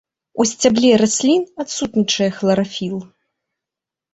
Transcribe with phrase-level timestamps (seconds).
[0.43, 2.97] У сцябле раслін адсутнічае хларафіл.